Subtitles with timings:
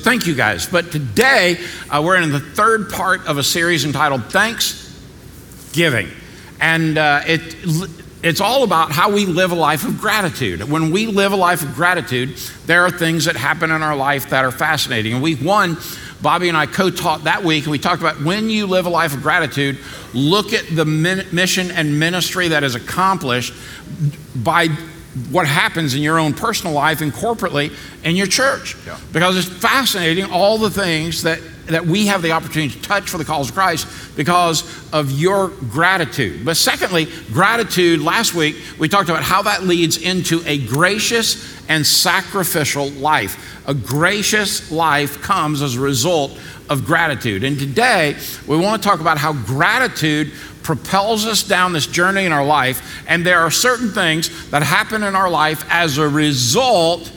[0.00, 0.66] Thank you guys.
[0.66, 1.58] But today
[1.90, 6.08] uh, we're in the third part of a series entitled Thanksgiving.
[6.58, 7.54] And uh, it,
[8.22, 10.64] it's all about how we live a life of gratitude.
[10.64, 14.30] When we live a life of gratitude, there are things that happen in our life
[14.30, 15.12] that are fascinating.
[15.12, 15.76] And week one,
[16.22, 18.90] Bobby and I co taught that week, and we talked about when you live a
[18.90, 19.78] life of gratitude,
[20.14, 23.52] look at the mission and ministry that is accomplished
[24.34, 24.68] by
[25.30, 27.72] what happens in your own personal life and corporately
[28.04, 28.76] in your church.
[28.86, 28.98] Yeah.
[29.12, 33.18] Because it's fascinating all the things that, that we have the opportunity to touch for
[33.18, 36.44] the cause of Christ because of your gratitude.
[36.44, 41.84] But secondly, gratitude, last week we talked about how that leads into a gracious and
[41.84, 43.66] sacrificial life.
[43.66, 47.42] A gracious life comes as a result of gratitude.
[47.42, 50.32] And today we want to talk about how gratitude
[50.76, 55.02] propels us down this journey in our life, and there are certain things that happen
[55.02, 57.10] in our life as a result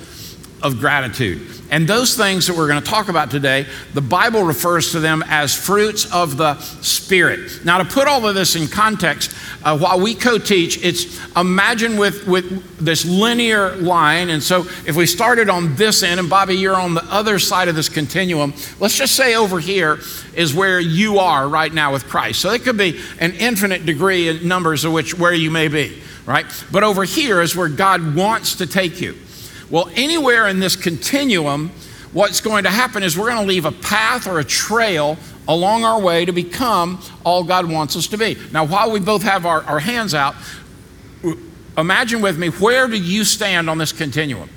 [0.63, 1.45] of gratitude.
[1.70, 5.23] And those things that we're going to talk about today, the Bible refers to them
[5.27, 7.66] as fruits of the Spirit.
[7.66, 11.97] Now, to put all of this in context, uh, while we co teach, it's imagine
[11.97, 14.30] with, with this linear line.
[14.30, 17.67] And so, if we started on this end, and Bobby, you're on the other side
[17.67, 20.00] of this continuum, let's just say over here
[20.36, 22.39] is where you are right now with Christ.
[22.39, 26.02] So, it could be an infinite degree in numbers of which where you may be,
[26.25, 26.45] right?
[26.72, 29.17] But over here is where God wants to take you.
[29.69, 31.72] Well, anywhere in this continuum,
[32.11, 35.83] what's going to happen is we're going to leave a path or a trail along
[35.83, 38.38] our way to become all God wants us to be.
[38.52, 40.36] Now, while we both have our, our hands out,
[41.78, 44.50] imagine with me where do you stand on this continuum?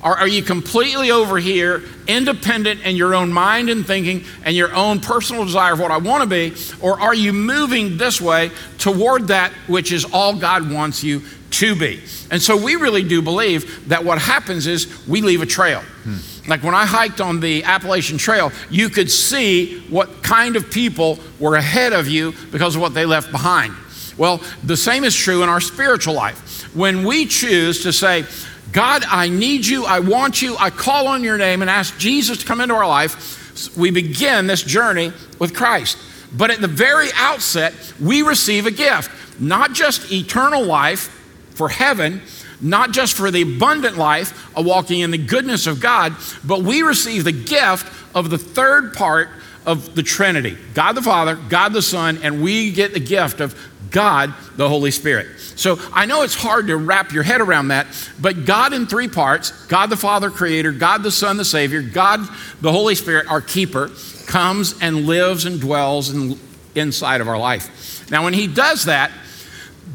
[0.00, 4.72] Are, are you completely over here, independent in your own mind and thinking and your
[4.72, 6.54] own personal desire of what I want to be?
[6.80, 11.74] Or are you moving this way toward that which is all God wants you to
[11.74, 12.00] be.
[12.30, 15.80] And so we really do believe that what happens is we leave a trail.
[15.80, 16.16] Hmm.
[16.48, 21.18] Like when I hiked on the Appalachian Trail, you could see what kind of people
[21.38, 23.74] were ahead of you because of what they left behind.
[24.16, 26.74] Well, the same is true in our spiritual life.
[26.74, 28.24] When we choose to say,
[28.72, 32.38] God, I need you, I want you, I call on your name and ask Jesus
[32.38, 35.98] to come into our life, we begin this journey with Christ.
[36.32, 41.14] But at the very outset, we receive a gift, not just eternal life
[41.58, 42.22] for heaven,
[42.60, 46.82] not just for the abundant life of walking in the goodness of God, but we
[46.82, 49.28] receive the gift of the third part
[49.66, 53.54] of the Trinity God the Father, God the Son, and we get the gift of
[53.90, 55.38] God the Holy Spirit.
[55.56, 57.86] So I know it's hard to wrap your head around that,
[58.20, 62.20] but God in three parts God the Father, Creator, God the Son, the Savior, God
[62.60, 63.90] the Holy Spirit, our keeper,
[64.26, 66.38] comes and lives and dwells in,
[66.74, 68.10] inside of our life.
[68.10, 69.10] Now, when He does that,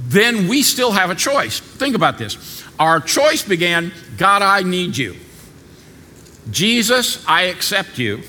[0.08, 1.60] then we still have a choice.
[1.60, 2.64] Think about this.
[2.80, 5.16] Our choice began God, I need you.
[6.52, 8.22] Jesus, I accept you.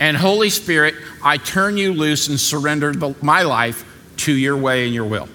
[0.00, 3.84] And Holy Spirit, I turn you loose and surrender the, my life
[4.18, 5.28] to your way and your will.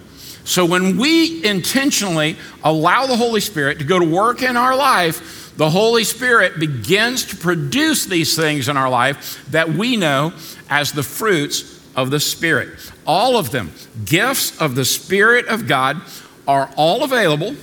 [0.46, 5.56] So when we intentionally allow the Holy Spirit to go to work in our life,
[5.56, 10.34] the Holy Spirit begins to produce these things in our life that we know
[10.70, 12.70] as the fruits of the Spirit.
[13.06, 13.72] All of them,
[14.06, 16.02] gifts of the Spirit of God,
[16.48, 17.56] are all available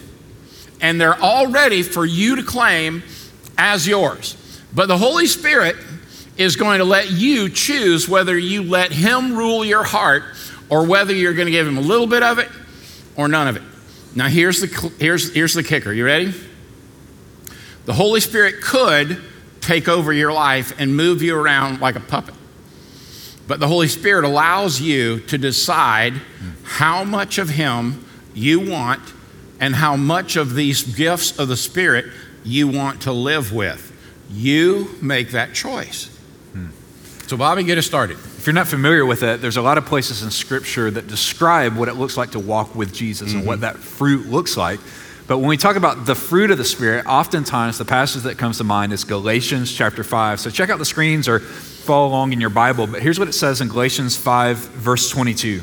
[0.80, 3.02] and they're all ready for you to claim
[3.58, 4.36] as yours.
[4.74, 5.76] But the Holy Spirit
[6.36, 10.22] is going to let you choose whether you let Him rule your heart
[10.68, 12.48] or whether you're going to give Him a little bit of it
[13.16, 13.62] or none of it.
[14.14, 15.92] Now, here's the, here's, here's the kicker.
[15.92, 16.32] You ready?
[17.84, 19.22] The Holy Spirit could
[19.60, 22.34] take over your life and move you around like a puppet.
[23.50, 26.12] But the Holy Spirit allows you to decide
[26.62, 29.00] how much of Him you want
[29.58, 32.04] and how much of these gifts of the Spirit
[32.44, 33.92] you want to live with.
[34.30, 36.16] You make that choice.
[36.52, 36.68] Hmm.
[37.26, 38.18] So, Bobby, get us started.
[38.18, 41.76] If you're not familiar with it, there's a lot of places in Scripture that describe
[41.76, 43.38] what it looks like to walk with Jesus mm-hmm.
[43.38, 43.62] and what mm-hmm.
[43.62, 44.78] that fruit looks like.
[45.26, 48.58] But when we talk about the fruit of the Spirit, oftentimes the passage that comes
[48.58, 50.38] to mind is Galatians chapter 5.
[50.38, 51.40] So check out the screens or
[51.90, 55.60] follow along in your Bible, but here's what it says in Galatians 5, verse 22.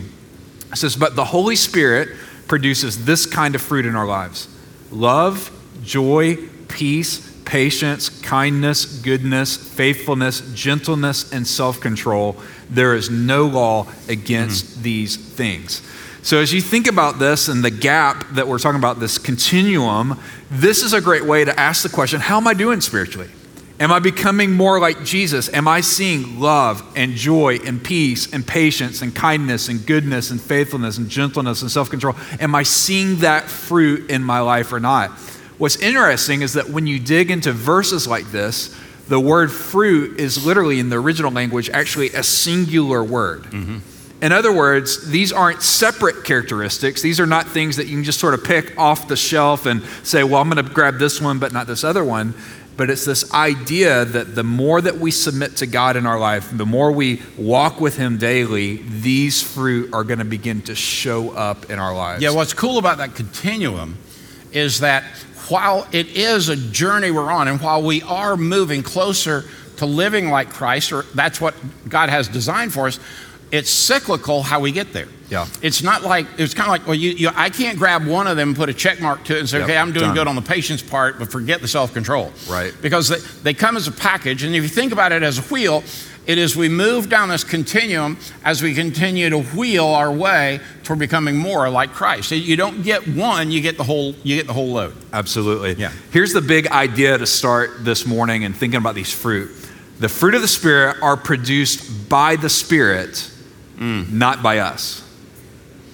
[0.73, 2.09] It says, But the Holy Spirit
[2.49, 4.49] produces this kind of fruit in our lives
[4.91, 5.49] love,
[5.83, 6.35] joy,
[6.67, 12.35] peace, patience, kindness, goodness, faithfulness, gentleness, and self control.
[12.69, 14.81] There is no law against mm-hmm.
[14.81, 15.81] these things.
[16.23, 20.19] So, as you think about this and the gap that we're talking about, this continuum,
[20.51, 23.29] this is a great way to ask the question how am I doing spiritually?
[23.79, 25.53] Am I becoming more like Jesus?
[25.53, 30.41] Am I seeing love and joy and peace and patience and kindness and goodness and
[30.41, 32.15] faithfulness and gentleness and self control?
[32.39, 35.11] Am I seeing that fruit in my life or not?
[35.59, 38.75] What's interesting is that when you dig into verses like this,
[39.07, 43.43] the word fruit is literally in the original language actually a singular word.
[43.43, 43.77] Mm-hmm.
[44.21, 47.03] In other words, these aren't separate characteristics.
[47.03, 49.83] These are not things that you can just sort of pick off the shelf and
[50.01, 52.33] say, well, I'm going to grab this one, but not this other one.
[52.77, 56.55] But it's this idea that the more that we submit to God in our life,
[56.55, 61.31] the more we walk with Him daily, these fruit are going to begin to show
[61.31, 62.21] up in our lives.
[62.21, 63.97] Yeah, what's cool about that continuum
[64.51, 65.03] is that
[65.49, 69.45] while it is a journey we're on, and while we are moving closer
[69.77, 71.55] to living like Christ, or that's what
[71.89, 72.99] God has designed for us,
[73.51, 75.07] it's cyclical how we get there.
[75.29, 75.47] Yeah.
[75.61, 78.37] It's not like, it's kind of like, well, you, you, I can't grab one of
[78.37, 80.15] them put a check mark to it and say, Yep, okay, I'm doing done.
[80.15, 82.31] good on the patience part, but forget the self control.
[82.49, 82.73] Right.
[82.81, 84.43] Because they, they come as a package.
[84.43, 85.83] And if you think about it as a wheel,
[86.27, 90.99] it is we move down this continuum as we continue to wheel our way toward
[90.99, 92.31] becoming more like Christ.
[92.31, 94.93] You don't get one, you get the whole, you get the whole load.
[95.13, 95.75] Absolutely.
[95.75, 95.91] Yeah.
[96.11, 99.51] Here's the big idea to start this morning and thinking about these fruit.
[99.99, 103.31] The fruit of the Spirit are produced by the Spirit,
[103.79, 105.03] not by us.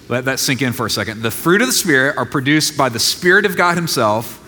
[0.10, 1.22] Let that sink in for a second.
[1.22, 4.40] The fruit of the Spirit are produced by the Spirit of God Himself,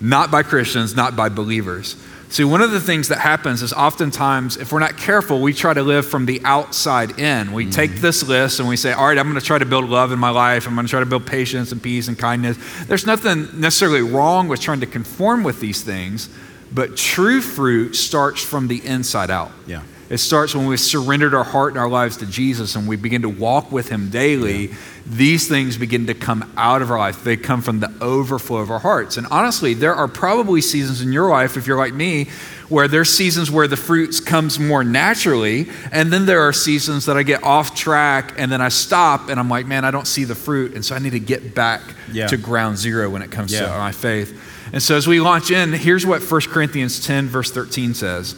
[0.00, 1.96] not by Christians, not by believers.
[2.32, 5.74] See, one of the things that happens is oftentimes, if we're not careful, we try
[5.74, 7.52] to live from the outside in.
[7.52, 7.72] We mm-hmm.
[7.72, 10.12] take this list and we say, All right, I'm going to try to build love
[10.12, 10.66] in my life.
[10.66, 12.56] I'm going to try to build patience and peace and kindness.
[12.86, 16.30] There's nothing necessarily wrong with trying to conform with these things,
[16.72, 19.52] but true fruit starts from the inside out.
[19.66, 19.82] Yeah.
[20.12, 23.22] It starts when we've surrendered our heart and our lives to Jesus and we begin
[23.22, 24.70] to walk with Him daily.
[25.06, 27.24] These things begin to come out of our life.
[27.24, 29.16] They come from the overflow of our hearts.
[29.16, 32.28] And honestly, there are probably seasons in your life, if you're like me,
[32.68, 37.16] where there's seasons where the fruits comes more naturally, and then there are seasons that
[37.16, 40.24] I get off track and then I stop and I'm like, man, I don't see
[40.24, 41.80] the fruit, and so I need to get back
[42.12, 42.26] Yeah.
[42.26, 44.38] to ground zero when it comes to my faith.
[44.74, 48.36] And so as we launch in, here's what 1 Corinthians 10 verse 13 says.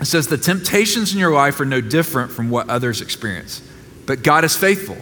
[0.00, 3.62] It says, The temptations in your life are no different from what others experience,
[4.06, 4.96] but God is faithful.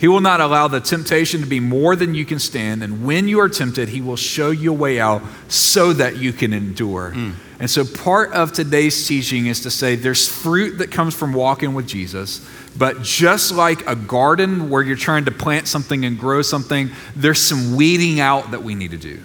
[0.00, 3.28] He will not allow the temptation to be more than you can stand, and when
[3.28, 7.10] you are tempted, He will show you a way out so that you can endure.
[7.10, 7.32] Hmm.
[7.58, 11.74] And so, part of today's teaching is to say there's fruit that comes from walking
[11.74, 12.48] with Jesus,
[12.78, 17.42] but just like a garden where you're trying to plant something and grow something, there's
[17.42, 19.20] some weeding out that we need to do.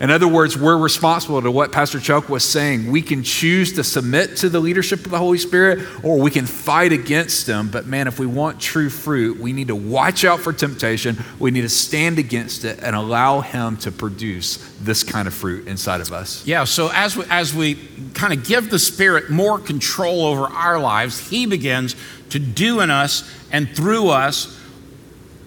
[0.00, 2.90] In other words, we're responsible to what Pastor Chuck was saying.
[2.90, 6.44] We can choose to submit to the leadership of the Holy Spirit or we can
[6.44, 7.70] fight against them.
[7.70, 11.16] But man, if we want true fruit, we need to watch out for temptation.
[11.38, 15.66] We need to stand against it and allow Him to produce this kind of fruit
[15.66, 16.46] inside of us.
[16.46, 17.74] Yeah, so as we, as we
[18.12, 21.96] kind of give the Spirit more control over our lives, He begins
[22.30, 24.52] to do in us and through us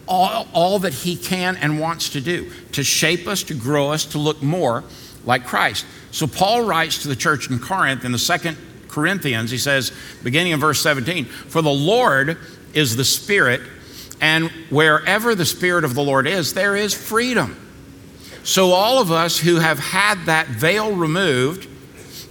[0.09, 4.05] all, all that He can and wants to do to shape us, to grow us,
[4.05, 4.83] to look more
[5.23, 5.85] like Christ.
[6.11, 8.57] So Paul writes to the church in Corinth in the second
[8.89, 9.91] Corinthians, he says,
[10.23, 12.37] beginning in verse 17, For the Lord
[12.73, 13.61] is the Spirit,
[14.19, 17.55] and wherever the Spirit of the Lord is, there is freedom.
[18.43, 21.67] So, all of us who have had that veil removed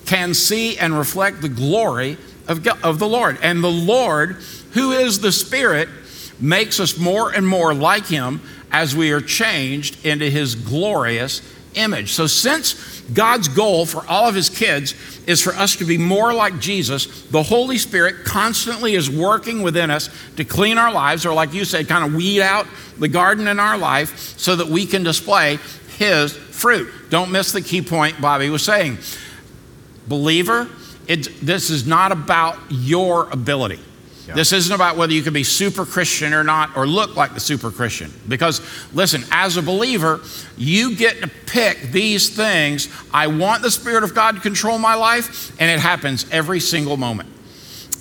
[0.06, 2.16] can see and reflect the glory
[2.48, 3.38] of, God, of the Lord.
[3.42, 4.38] And the Lord,
[4.72, 5.88] who is the Spirit,
[6.40, 8.40] makes us more and more like Him
[8.70, 11.40] as we are changed into His glorious
[11.74, 12.12] image.
[12.12, 14.94] So, since God's goal for all of His kids
[15.26, 19.90] is for us to be more like Jesus, the Holy Spirit constantly is working within
[19.90, 22.66] us to clean our lives, or like you said, kind of weed out
[22.98, 25.58] the garden in our life so that we can display
[25.96, 26.92] His fruit.
[27.10, 28.98] Don't miss the key point Bobby was saying.
[30.06, 30.68] Believer,
[31.06, 33.80] it, this is not about your ability.
[34.34, 37.40] This isn't about whether you can be super Christian or not, or look like the
[37.40, 38.12] super Christian.
[38.28, 38.60] Because,
[38.92, 40.20] listen, as a believer,
[40.56, 42.88] you get to pick these things.
[43.12, 46.96] I want the Spirit of God to control my life, and it happens every single
[46.96, 47.30] moment.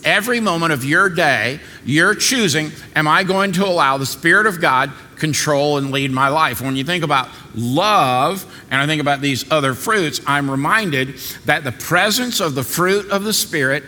[0.04, 4.62] Every moment of your day, you're choosing, am I going to allow the Spirit of
[4.62, 6.62] God control and lead my life?
[6.62, 11.64] When you think about love, and I think about these other fruits, I'm reminded that
[11.64, 13.84] the presence of the fruit of the Spirit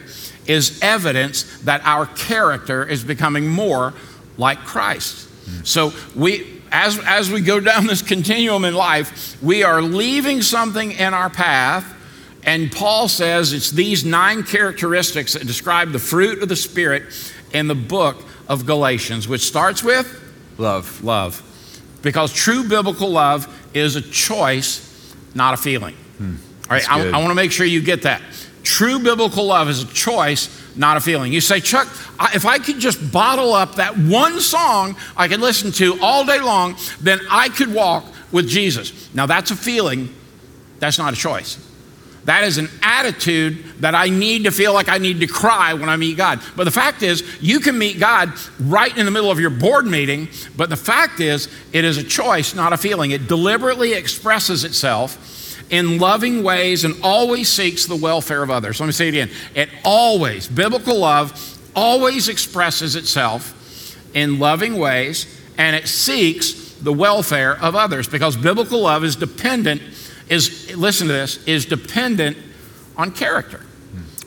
[0.49, 3.93] is evidence that our character is becoming more
[4.37, 5.27] like Christ.
[5.63, 10.91] So we as, as we go down this continuum in life, we are leaving something
[10.91, 11.95] in our path.
[12.43, 17.03] And Paul says it's these nine characteristics that describe the fruit of the Spirit
[17.53, 20.25] in the book of Galatians, which starts with
[20.57, 21.03] Love.
[21.03, 21.41] love.
[22.01, 25.95] Because true biblical love is a choice, not a feeling.
[26.17, 26.35] Hmm.
[26.69, 27.09] All right, I.
[27.09, 28.21] I want to make sure you get that.
[28.69, 31.33] True biblical love is a choice, not a feeling.
[31.33, 31.87] You say, Chuck,
[32.35, 36.39] if I could just bottle up that one song I could listen to all day
[36.39, 39.11] long, then I could walk with Jesus.
[39.11, 40.13] Now, that's a feeling,
[40.77, 41.57] that's not a choice.
[42.25, 45.89] That is an attitude that I need to feel like I need to cry when
[45.89, 46.39] I meet God.
[46.55, 49.87] But the fact is, you can meet God right in the middle of your board
[49.87, 53.09] meeting, but the fact is, it is a choice, not a feeling.
[53.09, 55.37] It deliberately expresses itself
[55.69, 58.79] in loving ways and always seeks the welfare of others.
[58.79, 59.29] Let me say it again.
[59.55, 63.55] It always, biblical love, always expresses itself
[64.15, 69.81] in loving ways and it seeks the welfare of others because biblical love is dependent
[70.29, 72.37] is, listen to this, is dependent
[72.95, 73.61] on character.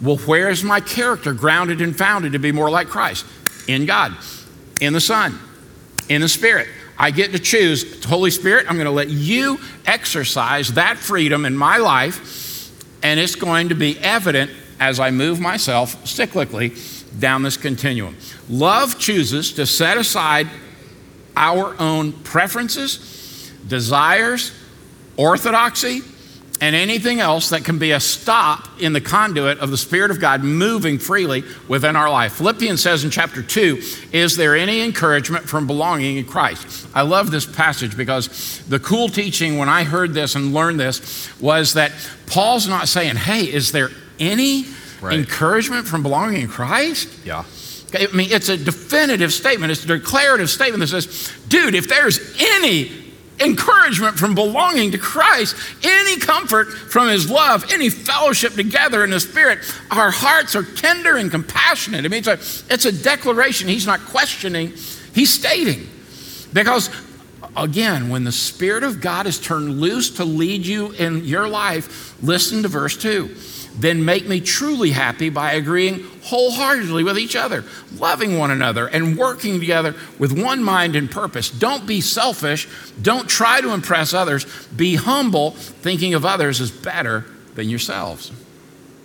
[0.02, 3.25] Well, where is my character grounded and founded to be more like Christ?
[3.68, 4.16] In God,
[4.80, 5.38] in the Son,
[6.08, 6.68] in the Spirit.
[7.02, 8.04] I get to choose.
[8.04, 12.71] Holy Spirit, I'm going to let you exercise that freedom in my life,
[13.02, 16.78] and it's going to be evident as I move myself cyclically
[17.18, 18.16] down this continuum.
[18.49, 20.49] Love chooses to set aside
[21.37, 24.52] our own preferences, desires,
[25.16, 26.02] orthodoxy,
[26.62, 30.21] and anything else that can be a stop in the conduit of the Spirit of
[30.21, 32.35] God moving freely within our life.
[32.35, 36.87] Philippians says in chapter 2 Is there any encouragement from belonging in Christ?
[36.95, 41.28] I love this passage because the cool teaching when I heard this and learned this
[41.40, 41.90] was that
[42.28, 43.90] Paul's not saying, Hey, is there
[44.21, 44.66] any
[45.00, 45.19] right.
[45.19, 47.09] encouragement from belonging in Christ?
[47.25, 47.42] Yeah.
[47.92, 49.73] I mean, it's a definitive statement.
[49.73, 53.01] It's a declarative statement that says, dude, if there's any
[53.44, 59.20] encouragement from belonging to Christ, any comfort from His love, any fellowship together in the
[59.20, 59.58] Spirit.
[59.90, 62.04] Our hearts are tender and compassionate.
[62.04, 63.68] I mean, it's a, it's a declaration.
[63.68, 64.72] He's not questioning,
[65.14, 65.88] He's stating.
[66.52, 66.90] Because,
[67.56, 72.16] again, when the Spirit of God is turned loose to lead you in your life,
[72.23, 73.35] listen to verse 2
[73.76, 77.64] then make me truly happy by agreeing wholeheartedly with each other,
[77.97, 81.50] loving one another, and working together with one mind and purpose.
[81.50, 82.68] Don't be selfish.
[83.00, 84.44] Don't try to impress others.
[84.68, 88.30] Be humble, thinking of others as better than yourselves.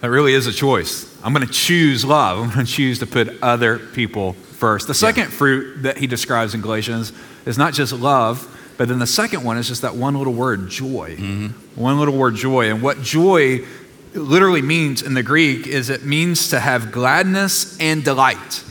[0.01, 1.11] That really is a choice.
[1.23, 2.37] I'm going to choose love.
[2.37, 4.87] I'm going to choose to put other people first.
[4.87, 5.37] The second yeah.
[5.37, 7.13] fruit that he describes in Galatians
[7.47, 10.69] is not just love, but then the second one is just that one little word,
[10.69, 11.15] joy.
[11.15, 11.81] Mm-hmm.
[11.81, 12.69] One little word, joy.
[12.69, 13.65] And what joy
[14.13, 18.63] literally means in the Greek is it means to have gladness and delight.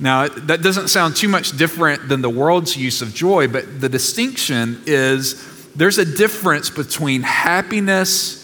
[0.00, 3.88] Now, that doesn't sound too much different than the world's use of joy, but the
[3.88, 8.40] distinction is there's a difference between happiness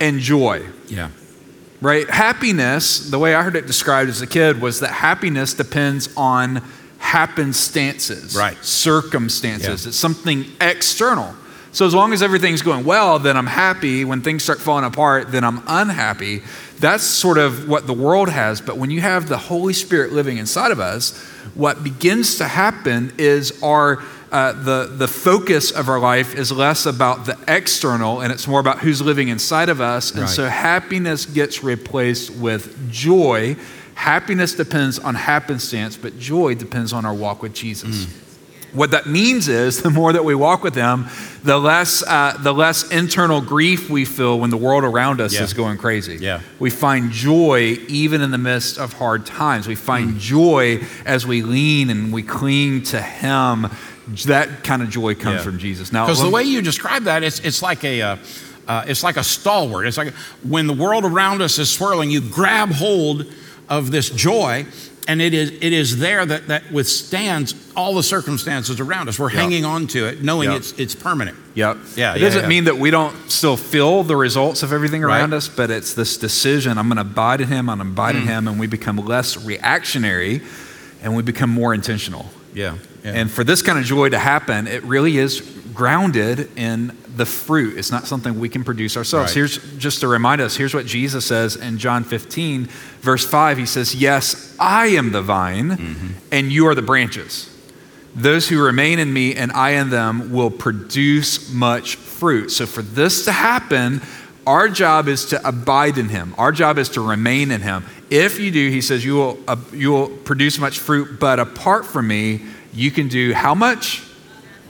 [0.00, 0.66] and joy.
[0.88, 1.10] Yeah.
[1.80, 2.08] Right?
[2.08, 6.62] Happiness, the way I heard it described as a kid, was that happiness depends on
[7.00, 8.56] happenstances, right.
[8.64, 9.84] circumstances.
[9.84, 9.88] Yeah.
[9.88, 11.34] It's something external.
[11.72, 14.04] So as long as everything's going well, then I'm happy.
[14.04, 16.42] When things start falling apart, then I'm unhappy.
[16.78, 18.60] That's sort of what the world has.
[18.60, 21.16] But when you have the Holy Spirit living inside of us,
[21.54, 24.02] what begins to happen is our
[24.32, 28.60] uh, the, the focus of our life is less about the external and it's more
[28.60, 30.12] about who's living inside of us.
[30.12, 30.28] And right.
[30.28, 33.56] so happiness gets replaced with joy.
[34.00, 38.06] Happiness depends on happenstance, but joy depends on our walk with Jesus.
[38.06, 38.74] Mm.
[38.74, 41.08] What that means is the more that we walk with Him,
[41.44, 45.42] the less, uh, the less internal grief we feel when the world around us yeah.
[45.42, 46.16] is going crazy.
[46.16, 46.40] Yeah.
[46.58, 49.68] We find joy even in the midst of hard times.
[49.68, 50.18] We find mm.
[50.18, 53.66] joy as we lean and we cling to Him.
[54.24, 55.42] That kind of joy comes yeah.
[55.42, 55.92] from Jesus.
[55.92, 58.00] Now, because the way you describe that, it's, it's like a.
[58.00, 58.16] Uh,
[58.66, 59.84] uh, it's like a stalwart.
[59.84, 60.12] It's like
[60.44, 63.26] when the world around us is swirling, you grab hold
[63.70, 64.66] of this joy
[65.10, 69.18] and it is, it is there that, that withstands all the circumstances around us.
[69.18, 69.40] We're yep.
[69.40, 70.58] hanging on to it, knowing yep.
[70.58, 71.36] it's, it's permanent.
[71.54, 71.78] Yep.
[71.96, 72.14] Yeah.
[72.14, 72.48] It yeah, doesn't yeah.
[72.48, 75.38] mean that we don't still feel the results of everything around right.
[75.38, 78.14] us, but it's this decision I'm going to abide in Him, I'm going to abide
[78.14, 78.22] mm.
[78.22, 80.42] in Him, and we become less reactionary
[81.02, 82.26] and we become more intentional.
[82.54, 82.76] Yeah.
[83.02, 83.12] yeah.
[83.12, 85.40] And for this kind of joy to happen, it really is
[85.74, 87.76] grounded in the fruit.
[87.76, 89.32] It's not something we can produce ourselves.
[89.32, 89.34] Right.
[89.34, 92.64] Here's just to remind us here's what Jesus says in John 15,
[93.02, 93.58] verse 5.
[93.58, 96.08] He says, Yes, I am the vine, mm-hmm.
[96.32, 97.46] and you are the branches.
[98.14, 102.50] Those who remain in me and I in them will produce much fruit.
[102.52, 104.00] So, for this to happen,
[104.46, 106.34] our job is to abide in him.
[106.38, 107.84] Our job is to remain in him.
[108.08, 111.84] If you do, he says, you will, uh, you will produce much fruit, but apart
[111.84, 112.40] from me,
[112.72, 114.02] you can do how much?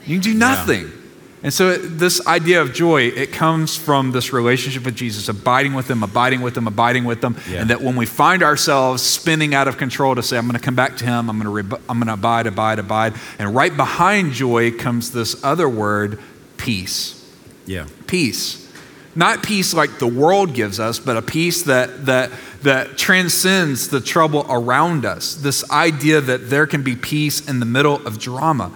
[0.04, 0.88] You can do nothing.
[0.88, 0.99] Yeah.
[1.42, 5.90] And so, this idea of joy, it comes from this relationship with Jesus, abiding with
[5.90, 7.34] Him, abiding with Him, abiding with Him.
[7.48, 7.62] Yeah.
[7.62, 10.62] And that when we find ourselves spinning out of control to say, I'm going to
[10.62, 13.14] come back to Him, I'm going to, re- I'm going to abide, abide, abide.
[13.38, 16.18] And right behind joy comes this other word,
[16.58, 17.16] peace.
[17.64, 17.86] Yeah.
[18.06, 18.70] Peace.
[19.14, 22.30] Not peace like the world gives us, but a peace that, that,
[22.62, 25.34] that transcends the trouble around us.
[25.34, 28.70] This idea that there can be peace in the middle of drama.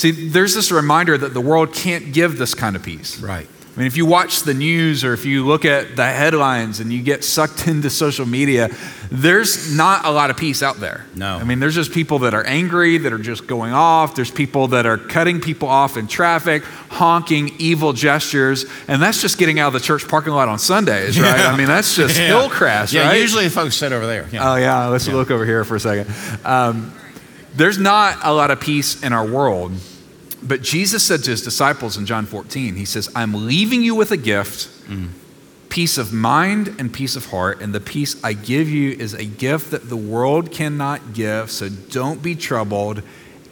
[0.00, 3.20] See, there's this reminder that the world can't give this kind of peace.
[3.20, 3.46] Right.
[3.46, 6.90] I mean, if you watch the news or if you look at the headlines and
[6.90, 8.70] you get sucked into social media,
[9.10, 11.04] there's not a lot of peace out there.
[11.14, 11.36] No.
[11.36, 14.14] I mean, there's just people that are angry, that are just going off.
[14.14, 18.64] There's people that are cutting people off in traffic, honking, evil gestures.
[18.88, 21.38] And that's just getting out of the church parking lot on Sundays, right?
[21.40, 21.52] Yeah.
[21.52, 22.26] I mean, that's just Yeah.
[22.28, 23.20] hill crash, Yeah, right?
[23.20, 24.26] usually folks sit over there.
[24.32, 24.50] Yeah.
[24.50, 24.86] Oh, yeah.
[24.86, 26.10] Let's look over here for a second.
[26.46, 26.94] Um,
[27.54, 29.72] there's not a lot of peace in our world.
[30.42, 34.10] But Jesus said to his disciples in John 14, He says, I'm leaving you with
[34.10, 34.68] a gift,
[35.68, 37.60] peace of mind and peace of heart.
[37.60, 41.50] And the peace I give you is a gift that the world cannot give.
[41.50, 43.02] So don't be troubled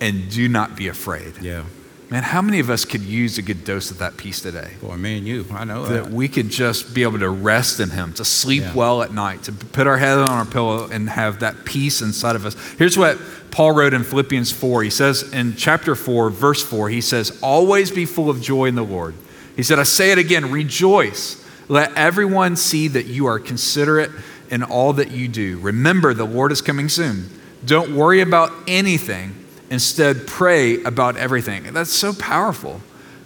[0.00, 1.34] and do not be afraid.
[1.42, 1.64] yeah.
[2.10, 4.72] Man, how many of us could use a good dose of that peace today?
[4.80, 6.10] Boy, me and you, I know that that.
[6.10, 8.74] we could just be able to rest in him, to sleep Yeah.
[8.74, 12.34] well at night, to put our head on our pillow and have that peace inside
[12.34, 12.54] of us.
[12.78, 13.18] Here's what
[13.50, 14.84] Paul wrote in Philippians 4.
[14.84, 18.74] He says in chapter 4, verse 4, he says, Always be full of joy in
[18.74, 19.14] the Lord.
[19.54, 21.44] He said, I say it again, rejoice.
[21.68, 24.10] Let everyone see that you are considerate
[24.50, 25.58] in all that you do.
[25.58, 27.28] Remember, the Lord is coming soon.
[27.66, 29.34] Don't worry about anything.
[29.70, 31.72] Instead, pray about everything.
[31.72, 32.80] That's so powerful.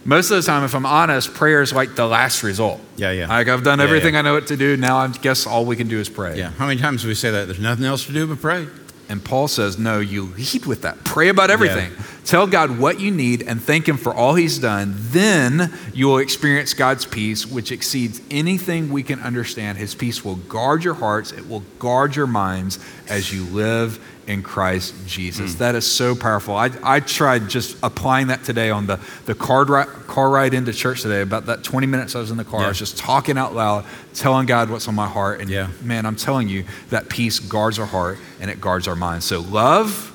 [0.05, 2.81] Most of the time, if I'm honest, prayer is like the last result.
[2.97, 3.27] Yeah, yeah.
[3.27, 4.19] Like I've done everything yeah.
[4.19, 4.75] I know what to do.
[4.75, 6.37] Now I guess all we can do is pray.
[6.37, 6.49] Yeah.
[6.49, 7.45] How many times do we say that?
[7.45, 8.67] There's nothing else to do but pray.
[9.07, 11.03] And Paul says, no, you lead with that.
[11.03, 11.91] Pray about everything.
[12.25, 14.93] Tell God what you need and thank Him for all He's done.
[14.97, 19.77] Then you will experience God's peace, which exceeds anything we can understand.
[19.77, 24.41] His peace will guard your hearts, it will guard your minds as you live in
[24.41, 25.53] Christ Jesus.
[25.53, 25.59] Hmm.
[25.59, 26.55] That is so powerful.
[26.55, 30.71] I, I tried just applying that today on the, the car, ride, car ride into
[30.71, 31.19] church today.
[31.21, 33.83] About that 20 minutes I was in the car, I was just talking out loud,
[34.13, 35.41] telling God what's on my heart.
[35.41, 35.67] And Yeah.
[35.81, 39.23] man, I'm telling you, that peace guards our heart and it guards our mind.
[39.23, 40.13] So love,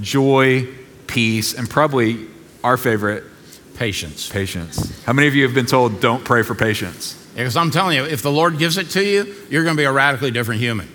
[0.00, 0.66] joy,
[1.06, 2.26] peace, and probably
[2.64, 3.24] our favorite,
[3.76, 4.28] Patience.
[4.30, 5.04] patience.
[5.04, 7.14] How many of you have been told don't pray for patience?
[7.34, 9.84] Because I'm telling you, if the Lord gives it to you, you're going to be
[9.84, 10.88] a radically different human.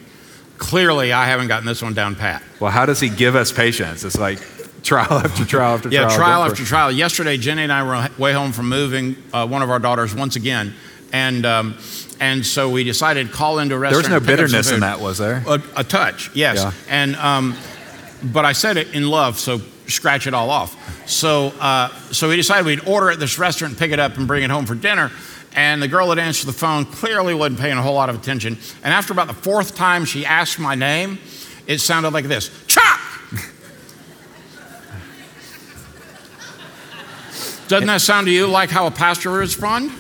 [0.58, 2.42] Clearly, I haven't gotten this one down pat.
[2.60, 4.04] Well, how does he give us patience?
[4.04, 4.40] It's like
[4.84, 6.10] trial after trial after Yeah, trial.
[6.12, 6.92] Yeah, trial after trial.
[6.92, 10.16] Yesterday, Jenny and I were on- way home from moving uh, one of our daughters
[10.16, 10.74] once again,
[11.14, 11.78] and um,
[12.20, 14.04] and so we decided to call into a There restaurant.
[14.06, 15.44] was no and pick up some bitterness in that, was there?
[15.48, 16.58] A, a touch, yes.
[16.58, 16.72] Yeah.
[16.90, 17.56] And um,
[18.24, 21.08] but I said it in love, so scratch it all off.
[21.08, 24.44] So uh, so we decided we'd order at this restaurant, pick it up, and bring
[24.44, 25.12] it home for dinner.
[25.54, 28.58] And the girl that answered the phone clearly wasn't paying a whole lot of attention.
[28.84, 31.20] And after about the fourth time she asked my name,
[31.68, 33.00] it sounded like this: Chuck.
[37.68, 39.92] Doesn't that sound to you like how a pastor would respond?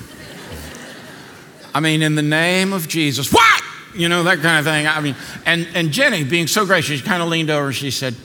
[1.73, 3.63] I mean, in the name of Jesus, what?
[3.95, 4.87] You know, that kind of thing.
[4.87, 5.15] I mean,
[5.45, 8.15] and, and Jenny, being so gracious, she kind of leaned over and she said,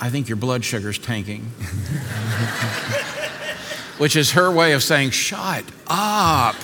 [0.00, 1.42] I think your blood sugar's tanking.
[3.98, 6.56] Which is her way of saying, shut up.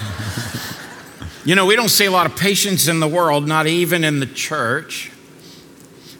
[1.44, 4.20] you know, we don't see a lot of patience in the world, not even in
[4.20, 5.12] the church.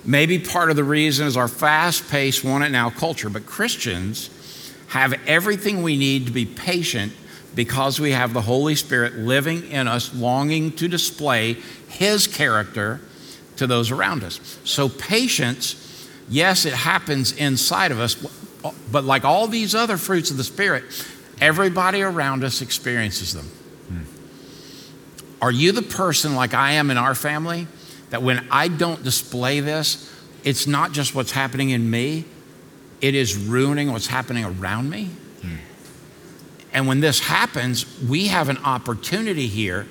[0.04, 4.30] Maybe part of the reason is our fast paced, want it now culture, but Christians
[4.88, 7.12] have everything we need to be patient
[7.54, 11.54] because we have the Holy Spirit living in us, longing to display
[11.88, 13.00] His character
[13.56, 14.58] to those around us.
[14.64, 15.85] So, patience,
[16.28, 18.14] yes, it happens inside of us,
[18.90, 20.84] but like all these other fruits of the Spirit,
[21.40, 23.44] everybody around us experiences them.
[23.88, 25.42] Hmm.
[25.42, 27.66] Are you the person like I am in our family
[28.10, 30.12] that when I don't display this,
[30.44, 32.24] it's not just what's happening in me,
[33.00, 35.10] it is ruining what's happening around me?
[35.42, 35.56] Hmm.
[36.72, 39.86] And when this happens, we have an opportunity here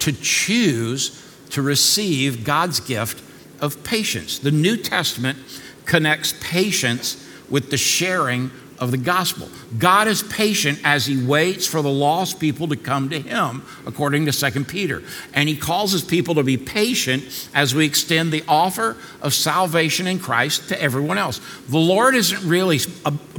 [0.00, 3.22] to choose to receive God's gift
[3.60, 4.38] of patience.
[4.38, 5.38] The New Testament
[5.86, 9.46] connects patience with the sharing of the gospel.
[9.78, 14.24] God is patient as he waits for the lost people to come to him, according
[14.24, 15.02] to 2 Peter.
[15.34, 20.06] And he calls his people to be patient as we extend the offer of salvation
[20.06, 21.40] in Christ to everyone else.
[21.68, 22.80] The Lord isn't really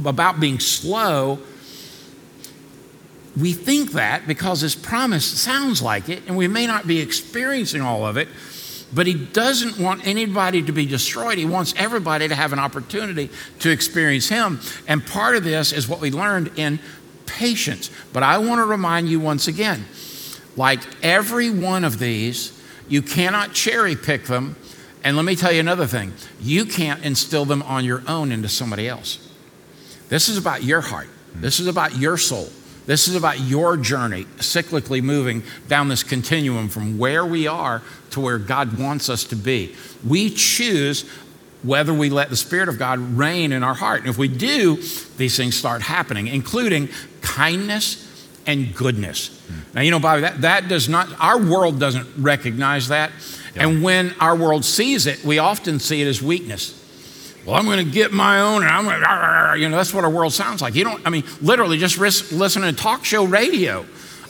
[0.04, 1.40] about being slow.
[3.36, 7.80] We think that because his promise sounds like it, and we may not be experiencing
[7.80, 8.28] all of it,
[8.92, 11.38] but he doesn't want anybody to be destroyed.
[11.38, 14.60] He wants everybody to have an opportunity to experience him.
[14.86, 16.78] And part of this is what we learned in
[17.26, 17.90] patience.
[18.12, 19.86] But I want to remind you once again
[20.56, 24.56] like every one of these, you cannot cherry pick them.
[25.04, 28.48] And let me tell you another thing you can't instill them on your own into
[28.48, 29.30] somebody else.
[30.08, 32.48] This is about your heart, this is about your soul.
[32.84, 37.80] This is about your journey, cyclically moving down this continuum from where we are
[38.12, 39.74] to where God wants us to be.
[40.06, 41.08] We choose
[41.62, 44.00] whether we let the Spirit of God reign in our heart.
[44.00, 44.76] And if we do,
[45.16, 46.88] these things start happening, including
[47.20, 48.08] kindness
[48.46, 49.28] and goodness.
[49.46, 49.58] Hmm.
[49.74, 53.12] Now, you know, Bobby, that, that does not, our world doesn't recognize that.
[53.54, 56.78] And when our world sees it, we often see it as weakness.
[57.46, 60.04] Well, I'm going to get my own, and I'm going to, you know, that's what
[60.04, 60.74] our world sounds like.
[60.74, 63.84] You don't, I mean, literally just listen to talk show radio.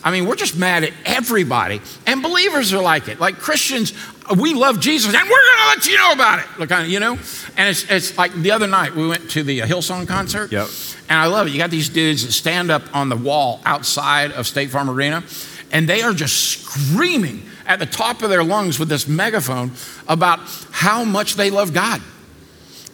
[0.04, 1.80] I mean, we're just mad at everybody.
[2.06, 3.20] And believers are like it.
[3.20, 3.92] Like Christians,
[4.36, 6.46] we love Jesus, and we're going to let you know about it.
[6.58, 7.18] Like, you know?
[7.56, 10.50] And it's, it's like the other night, we went to the uh, Hillsong concert.
[10.50, 10.68] Yep.
[11.08, 11.50] And I love it.
[11.50, 15.22] You got these dudes that stand up on the wall outside of State Farm Arena,
[15.70, 19.70] and they are just screaming at the top of their lungs with this megaphone
[20.08, 20.40] about
[20.72, 22.00] how much they love God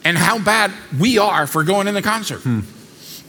[0.05, 2.45] and how bad we are for going in the concert.
[2.45, 2.65] And,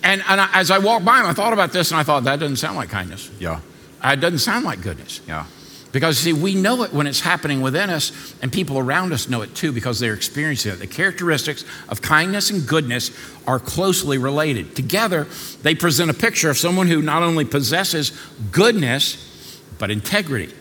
[0.03, 2.39] and I, as I walked by them, I thought about this and I thought, that
[2.39, 3.29] doesn't sound like kindness.
[3.39, 3.59] Yeah.
[4.03, 5.21] It doesn't sound like goodness.
[5.27, 5.45] Yeah.
[5.91, 9.41] Because, see, we know it when it's happening within us, and people around us know
[9.41, 10.75] it too because they're experiencing it.
[10.75, 13.09] The characteristics of kindness and goodness
[13.47, 14.75] are closely related.
[14.75, 15.25] Together,
[15.63, 18.11] they present a picture of someone who not only possesses
[18.51, 20.53] goodness, but integrity,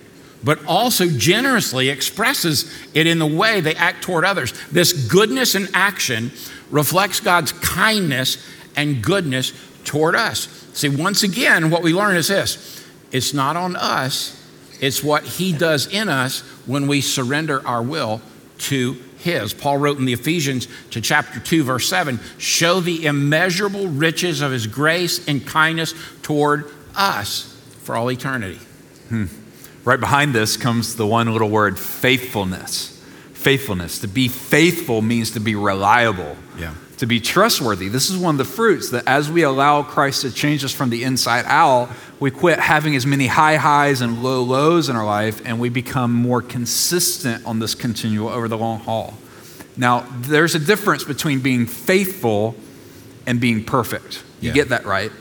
[0.43, 4.55] but also generously expresses it in the way they act toward others.
[4.69, 6.31] This goodness in action
[6.71, 8.43] reflects God's kindness
[8.77, 9.53] and goodness
[9.85, 10.49] toward us.
[10.73, 12.78] See, once again, what we learn is this
[13.13, 14.35] it's not on us,
[14.81, 18.21] it's what He does in us when we surrender our will
[18.59, 19.53] to His.
[19.53, 24.53] Paul wrote in the Ephesians to chapter 2, verse 7 show the immeasurable riches of
[24.53, 28.61] His grace and kindness toward us for all eternity.
[29.09, 29.27] Hmm.
[29.85, 33.03] Right behind this comes the one little word faithfulness.
[33.33, 34.01] Faithfulness.
[34.01, 36.37] To be faithful means to be reliable.
[36.99, 37.89] To be trustworthy.
[37.89, 40.91] This is one of the fruits that as we allow Christ to change us from
[40.91, 45.07] the inside out, we quit having as many high highs and low lows in our
[45.07, 49.15] life and we become more consistent on this continual over the long haul.
[49.77, 52.57] Now, there's a difference between being faithful
[53.29, 54.25] and being perfect.
[54.41, 54.55] You Yeah.
[54.55, 55.13] get that right?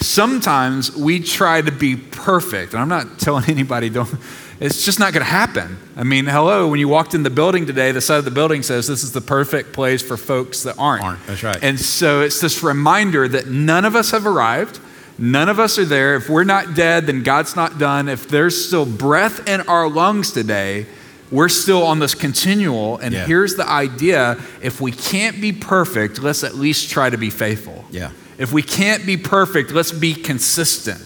[0.00, 4.14] Sometimes we try to be perfect, and I'm not telling anybody don't.
[4.58, 5.76] It's just not going to happen.
[5.96, 8.62] I mean, hello, when you walked in the building today, the side of the building
[8.62, 11.04] says this is the perfect place for folks that aren't.
[11.04, 11.58] Aren't, that's right.
[11.62, 14.80] And so it's this reminder that none of us have arrived.
[15.18, 16.16] None of us are there.
[16.16, 18.08] If we're not dead, then God's not done.
[18.08, 20.86] If there's still breath in our lungs today,
[21.30, 22.98] we're still on this continual.
[22.98, 23.26] And Yeah.
[23.26, 27.84] here's the idea if we can't be perfect, let's at least try to be faithful.
[27.90, 28.10] Yeah.
[28.38, 31.00] If we can't be perfect, let's be consistent.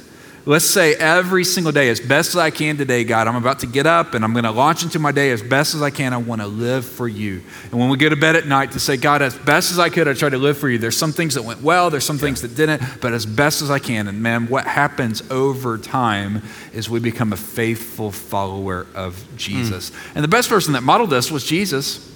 [0.47, 3.67] Let's say every single day, as best as I can today, God, I'm about to
[3.67, 6.15] get up and I'm going to launch into my day as best as I can.
[6.15, 7.43] I want to live for you.
[7.65, 9.91] And when we go to bed at night, to say, God, as best as I
[9.91, 10.79] could, I tried to live for you.
[10.79, 13.71] There's some things that went well, there's some things that didn't, but as best as
[13.71, 14.09] I can.
[14.09, 19.91] And man, what happens over time is we become a faithful follower of Jesus.
[19.91, 20.15] Mm.
[20.15, 22.11] And the best person that modeled this was Jesus.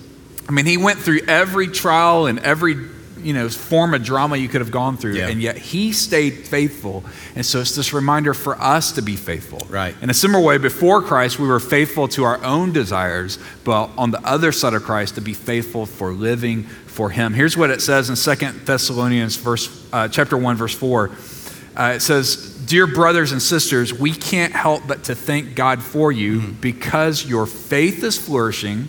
[0.48, 2.74] I mean, he went through every trial and every
[3.24, 5.28] you know form of drama you could have gone through, Yeah.
[5.28, 7.04] and yet he stayed faithful.
[7.34, 9.66] And so it's this reminder for us to be faithful.
[9.68, 9.94] Right.
[10.02, 14.10] In a similar way, before Christ, we were faithful to our own desires, but on
[14.10, 17.32] the other side of Christ, to be faithful for living for Him.
[17.34, 21.10] Here's what it says in Second Thessalonians, verse uh, chapter one, verse four.
[21.76, 26.12] Uh, it says, Dear brothers and sisters, we can't help but to thank God for
[26.12, 28.88] you because your faith is flourishing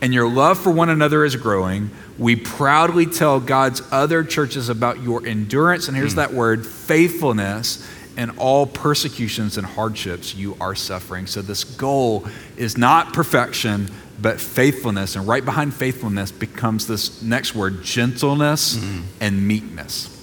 [0.00, 1.90] and your love for one another is growing.
[2.18, 6.20] We proudly tell God's other churches about your endurance, and here's hmm.
[6.20, 7.86] that word faithfulness,
[8.16, 11.26] and all persecutions and hardships you are suffering.
[11.26, 13.88] So, this goal is not perfection,
[14.20, 15.16] but faithfulness.
[15.16, 19.02] And right behind faithfulness becomes this next word gentleness hmm.
[19.20, 20.16] and meekness.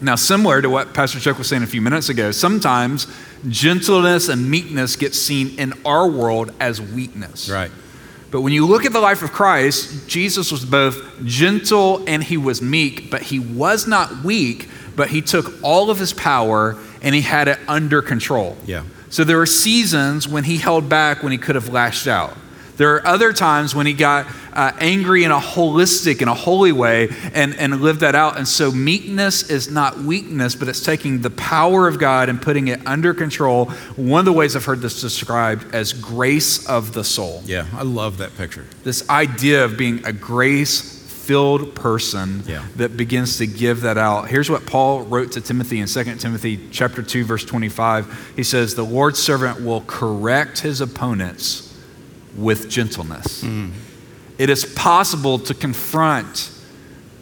[0.00, 3.06] Now, similar to what Pastor Chuck was saying a few minutes ago, sometimes
[3.48, 7.48] gentleness and meekness get seen in our world as weakness.
[7.48, 7.70] Right.
[8.34, 12.36] But when you look at the life of Christ, Jesus was both gentle and he
[12.36, 17.14] was meek, but he was not weak, but he took all of his power and
[17.14, 18.56] he had it under control.
[18.66, 18.82] Yeah.
[19.08, 22.36] So there were seasons when he held back when he could have lashed out.
[22.76, 26.72] There are other times when he got uh, angry in a holistic in a holy
[26.72, 28.36] way and, and lived that out.
[28.36, 32.68] And so meekness is not weakness, but it's taking the power of God and putting
[32.68, 33.66] it under control.
[33.96, 37.66] One of the ways I've heard this described as grace of the soul Yeah.
[37.74, 38.64] I love that picture.
[38.82, 40.92] this idea of being a grace
[41.24, 42.64] filled person Yeah.
[42.76, 44.28] that begins to give that out.
[44.28, 48.32] Here's what Paul wrote to Timothy in 2 Timothy chapter 2 verse 25.
[48.36, 51.70] He says, "The Lord's servant will correct his opponents
[52.36, 53.44] with gentleness."
[54.38, 56.50] It is possible to confront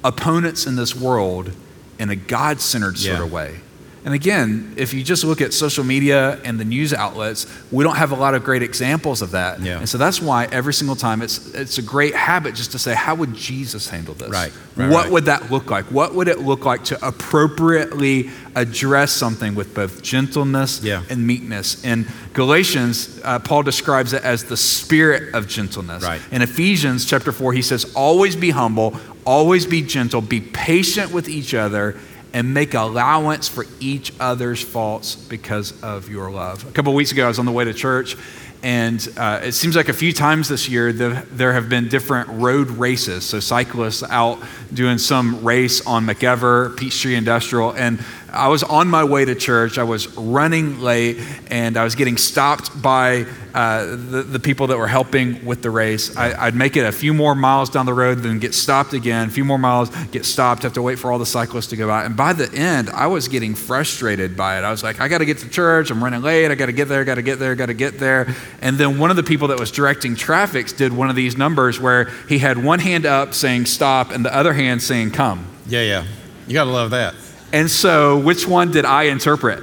[0.04, 1.52] opponents in this world
[1.98, 3.22] in a God-centered sort Yeah.
[3.24, 3.60] of way.
[4.04, 7.94] And again, if you just look at social media and the news outlets, we don't
[7.94, 9.60] have a lot of great examples of that.
[9.60, 9.78] Yeah.
[9.78, 12.94] And so that's why every single time it's it's a great habit just to say,
[12.94, 14.30] how would Jesus handle this?
[14.30, 15.12] Right, right, what right.
[15.12, 15.84] would that look like?
[15.86, 21.04] What would it look like to appropriately address something with both gentleness Yeah.
[21.08, 21.84] and meekness?
[21.84, 26.02] In Galatians, uh, Paul describes it as the spirit of gentleness.
[26.02, 26.20] Right.
[26.32, 31.28] In Ephesians chapter 4, he says, always be humble, always be gentle, be patient with
[31.28, 31.94] each other,
[32.32, 36.68] and make allowance for each other's faults because of your love.
[36.68, 38.16] A couple weeks ago, I was on the way to church,
[38.62, 42.28] and uh, it seems like a few times this year the, there have been different
[42.28, 43.24] road races.
[43.24, 44.38] So cyclists out
[44.72, 49.76] doing some race on McEver, Peachtree Industrial, and I was on my way to church.
[49.76, 54.78] I was running late, and I was getting stopped by uh, the, the people that
[54.78, 56.16] were helping with the race.
[56.16, 59.28] I, I'd make it a few more miles down the road, then get stopped again.
[59.28, 61.86] A few more miles, get stopped, have to wait for all the cyclists to go
[61.88, 62.04] by.
[62.04, 64.62] And by the end, I was getting frustrated by it.
[64.62, 65.90] I was like, I got to get to church.
[65.90, 66.50] I'm running late.
[66.50, 68.34] I got to get there, I got to get there, I got to get there.
[68.62, 71.78] And then one of the people that was directing traffic did one of these numbers
[71.78, 75.46] where he had one hand up saying stop and the other hand saying come.
[75.66, 76.06] Yeah, yeah.
[76.46, 77.14] You got to love that.
[77.52, 79.62] And so, which one did I interpret?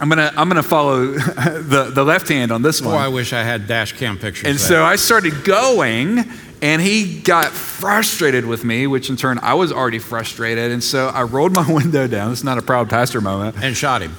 [0.00, 2.94] I'm gonna I'm gonna follow the, the left hand on this one.
[2.94, 3.02] one.
[3.02, 4.48] I wish I had dash cam pictures.
[4.48, 4.84] And so.
[4.84, 6.24] I started going,
[6.62, 10.70] and he got frustrated with me, which in turn I was already frustrated.
[10.70, 12.30] And so I rolled my window down.
[12.30, 13.56] This is not a proud pastor moment.
[13.62, 14.14] and shot him.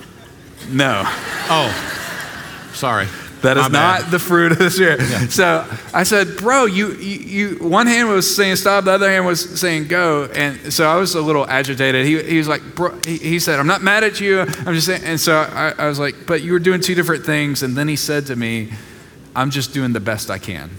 [0.69, 1.03] No,
[1.49, 3.07] Oh, sorry.
[3.41, 5.31] That is not the fruit of the spirit.
[5.31, 9.25] So I said, "Bro, you, you you one hand was saying stop, the other hand
[9.25, 12.05] was saying go." And so I was a little agitated.
[12.05, 14.41] He, he was like, "Bro," he, he said, "I'm not mad at you.
[14.41, 17.25] I'm just saying." And so I, I was like, "But you were doing two different
[17.25, 18.71] things." And then he said to me,
[19.35, 20.69] "I'm just doing the best I can."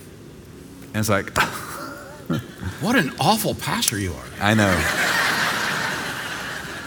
[0.93, 1.31] And it's like,
[2.81, 4.25] What an awful pastor you are.
[4.41, 4.75] I know.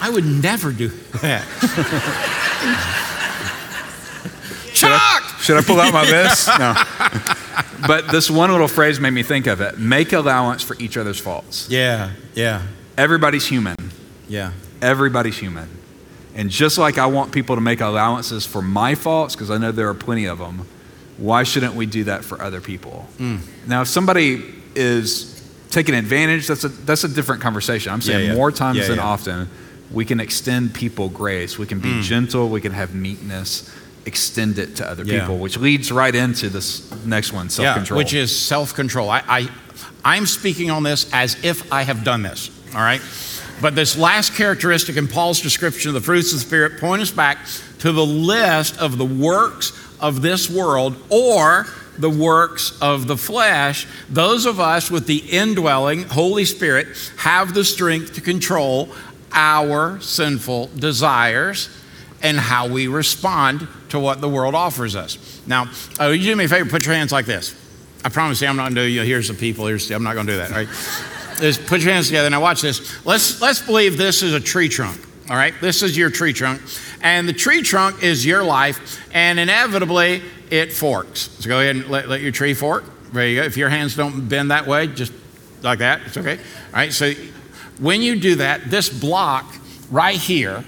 [0.02, 0.88] I would never do
[1.22, 1.46] that.
[4.74, 5.24] Chuck!
[5.40, 6.50] Should I pull out my list?
[6.60, 6.74] No.
[7.86, 9.78] But this one little phrase made me think of it.
[9.78, 11.68] Make allowance for each other's faults.
[11.70, 12.62] Yeah, yeah,
[12.98, 13.76] Everybody's human.
[14.28, 14.54] yeah.
[14.82, 15.68] Everybody's human.
[16.36, 19.72] And just like I want people to make allowances for my faults, because I know
[19.72, 20.66] there are plenty of them,
[21.18, 23.08] why shouldn't we do that for other people?
[23.18, 23.40] Mm.
[23.68, 24.44] Now, if somebody
[24.76, 27.92] is taking advantage, that's a, that's a different conversation.
[27.94, 28.38] I'm saying Yeah, yeah.
[28.38, 29.04] more times Yeah, than yeah.
[29.06, 29.50] often,
[29.92, 31.58] we can extend people grace.
[31.60, 32.02] We can be mm.
[32.02, 32.50] gentle.
[32.50, 33.70] We can have meekness,
[34.06, 35.22] extend it to other Yeah.
[35.22, 39.10] people, which leads right into this next one self Yeah, which is self control.
[39.10, 39.50] I, I,
[40.04, 43.02] I'm speaking on this as if I have done this, all right?
[43.62, 47.12] But this last characteristic in Paul's description of the fruits of the Spirit point us
[47.12, 47.38] back
[47.80, 53.88] to the list of the works of this world or the works of the flesh.
[54.10, 56.88] Those of us with the indwelling Holy Spirit
[57.18, 58.90] have the strength to control
[59.32, 61.70] our sinful desires
[62.22, 65.40] and how we respond to what the world offers us.
[65.46, 67.56] Now, uh, you do me a favor, put your hands like this.
[68.04, 69.04] I promise you, I'm not going to do you.
[69.04, 69.68] Here's the people.
[69.68, 70.50] Here's the, I'm not going to do that.
[70.50, 70.68] All right.
[71.40, 72.28] Just put your hands together.
[72.32, 73.06] Now watch this.
[73.06, 75.00] Let's let's believe this is a tree trunk.
[75.30, 75.54] All right.
[75.62, 76.62] This is your tree trunk,
[77.02, 81.30] and the tree trunk is your life, and inevitably it forks.
[81.40, 82.84] So go ahead and let, let your tree fork.
[83.14, 83.46] There you go.
[83.46, 85.14] If your hands don't bend that way, just
[85.62, 86.38] like that, it's okay.
[86.38, 86.92] All right.
[86.92, 87.14] So
[87.80, 89.54] when you do that, this block
[89.92, 90.64] right here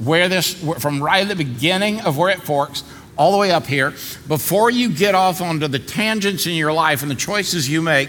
[0.00, 2.82] where this from right at the beginning of where it forks
[3.16, 3.90] all the way up here
[4.28, 8.08] before you get off onto the tangents in your life and the choices you make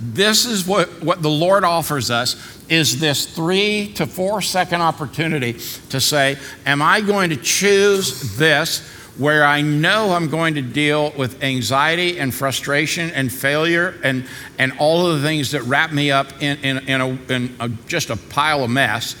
[0.00, 5.54] this is what, what the lord offers us is this three to four second opportunity
[5.88, 11.12] to say am i going to choose this where I know I'm going to deal
[11.18, 14.26] with anxiety and frustration and failure and,
[14.58, 17.68] and all of the things that wrap me up in, in, in, a, in a,
[17.86, 19.16] just a pile of mess.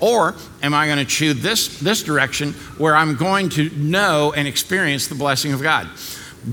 [0.00, 4.46] Or am I going to choose this, this direction where I'm going to know and
[4.48, 5.88] experience the blessing of God?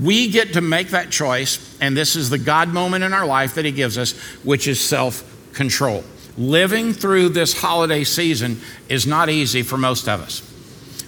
[0.00, 3.54] We get to make that choice, and this is the God moment in our life
[3.56, 6.02] that He gives us, which is self control.
[6.38, 10.40] Living through this holiday season is not easy for most of us.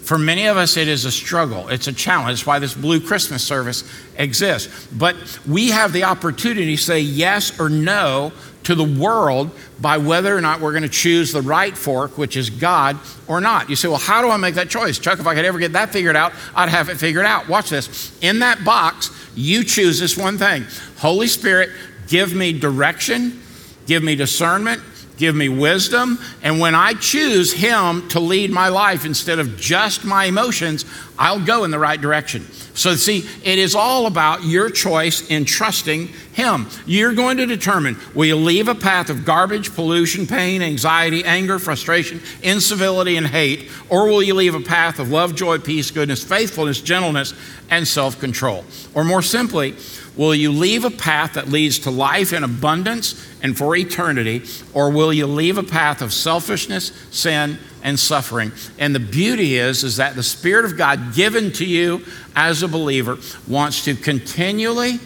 [0.05, 1.69] For many of us, it is a struggle.
[1.69, 2.41] It's a challenge.
[2.41, 4.87] That's why this Blue Christmas service exists.
[4.89, 5.17] But
[5.49, 8.33] we have the opportunity to say yes or no
[8.65, 9.51] to the world
[9.81, 12.99] by whether or not we're going to choose the right fork, which is God,
[13.29, 13.71] or not.
[13.71, 14.99] You say, well, how do I make that choice?
[14.99, 17.49] Chuck, if I could ever get that figured out, I'd have it figured out.
[17.49, 18.17] Watch this.
[18.21, 20.67] In that box, you choose this one thing
[20.99, 21.71] Holy Spirit,
[22.09, 23.41] give me direction,
[23.87, 24.81] give me discernment,
[25.17, 26.19] give me wisdom.
[26.43, 30.85] And when I choose Him to lead my life instead of just my emotions,
[31.19, 32.47] I'll go in the right direction.
[32.75, 36.67] So, see, it is all about your choice in trusting Him.
[36.87, 41.61] You're going to determine will you leave a path of garbage, pollution, pain, anxiety, anger,
[41.61, 46.25] frustration, incivility, and hate, or will you leave a path of love, joy, peace, goodness,
[46.25, 47.33] faithfulness, gentleness,
[47.71, 48.65] and self control?
[48.93, 49.77] Or more simply,
[50.17, 54.91] will you leave a path that leads to life in abundance and for eternity, or
[54.91, 58.51] will you leave a path of selfishness, sin, and suffering.
[58.79, 62.69] And the beauty is, is that the Spirit of God given to you as a
[62.69, 64.99] believer wants to continually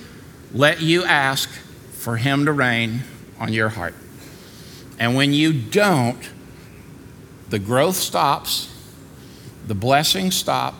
[0.54, 3.02] let you ask for Him to reign
[3.38, 3.94] on your heart.
[4.98, 6.30] And when you don't,
[7.50, 8.72] the growth stops,
[9.66, 10.74] the blessings stop,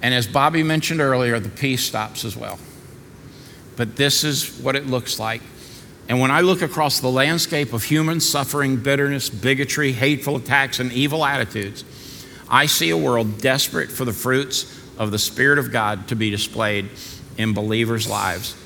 [0.00, 2.58] and as Bobby mentioned earlier, the peace stops as well.
[3.76, 5.42] But this is what it looks like
[6.08, 10.92] and when I look across the landscape of human suffering, bitterness, bigotry, hateful attacks, and
[10.92, 11.84] evil attitudes,
[12.48, 16.30] I see a world desperate for the fruits of the Spirit of God to be
[16.30, 16.90] displayed
[17.38, 18.56] in believers' lives,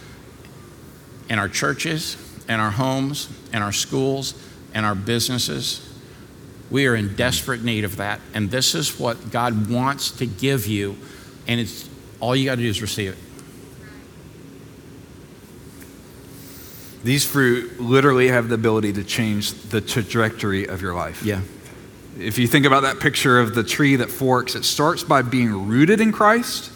[1.29, 2.17] in our churches,
[2.49, 4.35] in our homes, in our schools,
[4.75, 5.83] in our businesses.
[6.71, 8.21] We are in desperate need of that.
[8.35, 10.97] And this is what God wants to give you.
[11.47, 13.19] And it's all you got to do is receive it.
[17.07, 21.23] These fruit literally have the ability to change the trajectory of your life.
[21.23, 21.41] Yeah.
[22.19, 25.69] If you think about that picture of the tree that forks, it starts by being
[25.69, 26.73] rooted in Christ.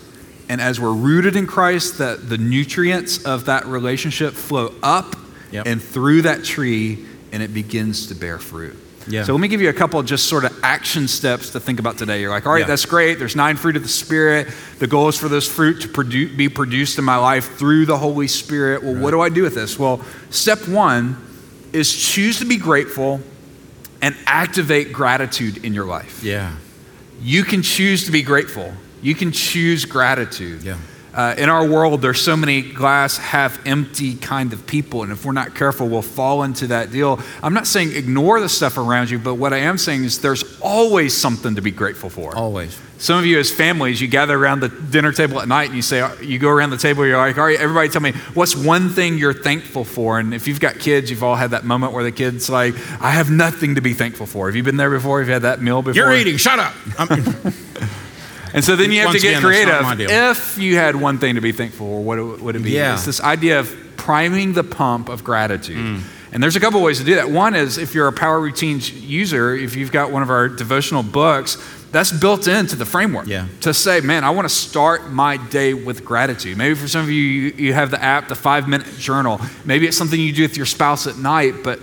[0.49, 5.17] And as we're rooted in Christ, that the nutrients of that relationship flow up
[5.51, 5.67] yep.
[5.67, 8.77] and through that tree, and it begins to bear fruit.
[9.07, 9.25] Yeah.
[9.25, 11.81] So let me give you a couple of just sort of action steps to think
[11.81, 12.21] about today.
[12.21, 12.67] You're like, all right, yeah.
[12.67, 13.19] that's great.
[13.19, 14.49] There's nine fruit of the Spirit.
[14.79, 17.97] The goal is for this fruit to produce, be produced in my life through the
[17.97, 18.83] Holy Spirit.
[18.83, 19.03] Well, right.
[19.03, 19.79] what do I do with this?
[19.79, 21.17] Well, step one
[21.73, 23.21] is choose to be grateful
[24.03, 26.23] and activate gratitude in your life.
[26.23, 26.57] Yeah.
[27.21, 28.73] You can choose to be grateful.
[29.03, 30.63] You can choose gratitude.
[30.63, 30.79] Yeah.
[31.15, 35.25] Uh, in our world, there's so many glass half empty kind of people, and if
[35.25, 37.21] we're not careful, we'll fall into that deal.
[37.43, 40.61] I'm not saying ignore the stuff around you, but what I am saying is there's
[40.61, 42.37] always something to be grateful for.
[42.37, 42.79] Always.
[43.01, 45.81] Some of you, as families, you gather around the dinner table at night and you
[45.81, 48.91] say, you go around the table, you're like, all right, everybody tell me, what's one
[48.91, 50.19] thing you're thankful for?
[50.19, 53.11] And if you've got kids, you've all had that moment where the kid's like, I
[53.11, 54.49] have nothing to be thankful for.
[54.49, 55.21] Have you been there before?
[55.21, 55.97] Have you had that meal before?
[55.97, 56.75] You're eating, shut up.
[58.53, 60.11] And so then you have Once to get again, creative.
[60.11, 62.73] If you had one thing to be thankful for, what would it be?
[62.73, 62.95] Yeah.
[62.95, 65.77] It's this idea of priming the pump of gratitude.
[65.77, 66.03] Mm.
[66.33, 67.31] And there's a couple ways to do that.
[67.31, 71.03] One is if you're a Power Routines user, if you've got one of our devotional
[71.03, 71.59] books,
[71.91, 73.49] that's built into the framework yeah.
[73.63, 76.57] to say, man, I want to start my day with gratitude.
[76.57, 77.21] Maybe for some of you,
[77.57, 79.41] you have the app, the five minute journal.
[79.65, 81.81] Maybe it's something you do with your spouse at night, but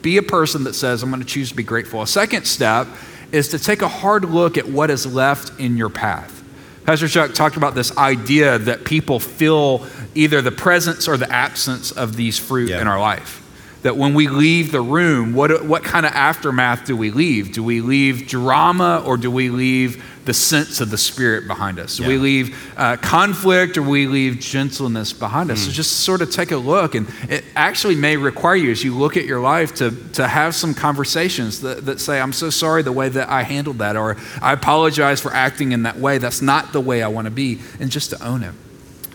[0.00, 2.00] be a person that says, I'm going to choose to be grateful.
[2.00, 2.88] A second step
[3.32, 6.42] is to take a hard look at what is left in your path.
[6.84, 11.92] Pastor Chuck talked about this idea that people feel either the presence or the absence
[11.92, 12.80] of these fruit yeah.
[12.80, 13.41] in our life.
[13.82, 17.52] That when we leave the room, what, what kind of aftermath do we leave?
[17.52, 21.98] Do we leave drama or do we leave the sense of the Spirit behind us?
[21.98, 22.06] Yeah.
[22.06, 25.58] We leave uh, conflict or we leave gentleness behind us.
[25.58, 25.62] Mm.
[25.62, 25.74] So hmm.
[25.74, 26.94] just sort of take a look.
[26.94, 30.54] And it actually may require you, as you look at your life, to, to have
[30.54, 34.16] some conversations that, that say, I'm so sorry the way that I handled that, or
[34.40, 36.18] I apologize for acting in that way.
[36.18, 38.54] That's not the way I want to be, and just to own it.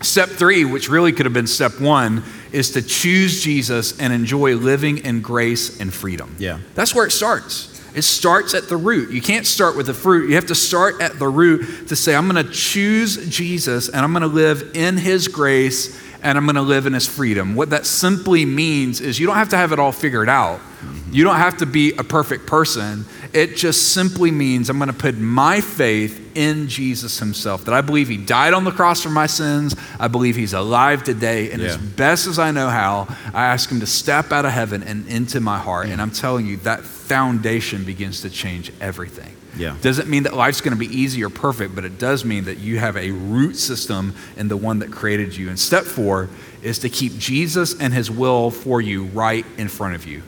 [0.00, 4.54] Step three, which really could have been step one, is to choose Jesus and enjoy
[4.54, 6.36] living in grace and freedom.
[6.38, 6.60] Yeah.
[6.74, 7.74] That's where it starts.
[7.94, 9.10] It starts at the root.
[9.10, 10.28] You can't start with the fruit.
[10.28, 13.98] You have to start at the root to say, I'm going to choose Jesus and
[13.98, 17.54] I'm going to live in his grace and I'm going to live in his freedom.
[17.54, 20.58] What that simply means is you don't have to have it all figured out.
[20.58, 21.12] Mm-hmm.
[21.12, 23.04] You don't have to be a perfect person.
[23.32, 27.64] It just simply means I'm going to put my faith in Jesus himself.
[27.66, 29.76] That I believe he died on the cross for my sins.
[29.98, 31.50] I believe he's alive today.
[31.50, 31.68] And yeah.
[31.68, 35.06] as best as I know how, I ask him to step out of heaven and
[35.08, 35.88] into my heart.
[35.88, 39.34] And I'm telling you, that foundation begins to change everything.
[39.56, 39.76] Yeah.
[39.82, 42.58] Doesn't mean that life's going to be easy or perfect, but it does mean that
[42.58, 45.48] you have a root system in the one that created you.
[45.48, 46.28] And step four
[46.62, 50.22] is to keep Jesus and his will for you right in front of you.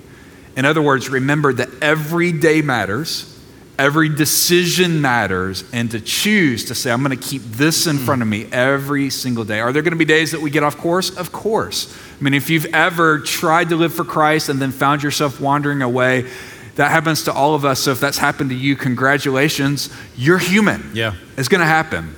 [0.56, 3.38] In other words, remember that every day matters,
[3.78, 8.04] every decision matters, and to choose to say, I'm going to keep this in hmm.
[8.04, 9.60] front of me every single day.
[9.60, 11.16] Are there going to be days that we get off course?
[11.16, 11.96] Of course.
[12.18, 15.82] I mean, if you've ever tried to live for Christ and then found yourself wandering
[15.82, 16.30] away,
[16.76, 17.80] that happens to all of us.
[17.80, 19.90] So if that's happened to you, congratulations.
[20.16, 20.90] You're human.
[20.94, 21.14] Yeah.
[21.36, 22.14] It's going to happen.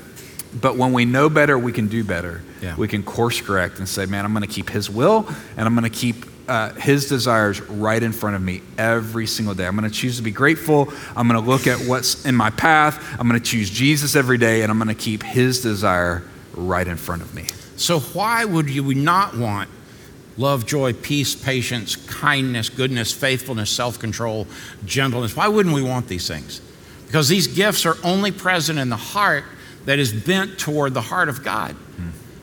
[0.55, 2.43] But when we know better, we can do better.
[2.61, 2.77] Yeah.
[2.77, 5.27] We can course correct and say, man, I'm going to keep His will
[5.57, 9.55] and I'm going to keep uh, His desires right in front of me every single
[9.55, 9.67] day.
[9.67, 10.93] I'm going to choose to be grateful.
[11.17, 13.03] I'm going to look at what's in my path.
[13.19, 16.23] I'm going to choose Jesus every day and I'm going to keep His desire
[16.53, 17.47] right in front of me.
[17.77, 19.71] So, why would you not want
[20.37, 24.47] love, joy, peace, patience, kindness, goodness, faithfulness, self control,
[24.85, 25.35] gentleness?
[25.35, 26.61] Why wouldn't we want these things?
[27.07, 29.45] Because these gifts are only present in the heart
[29.87, 31.77] that is bent toward the heart of God.